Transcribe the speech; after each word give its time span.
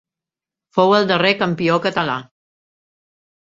Fou 0.77 0.93
el 1.01 1.05
darrer 1.11 1.33
campió 1.43 1.79
català. 1.87 2.19